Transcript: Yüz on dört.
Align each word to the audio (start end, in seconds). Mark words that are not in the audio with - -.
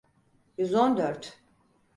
Yüz 0.57 0.73
on 0.73 0.97
dört. 0.97 1.39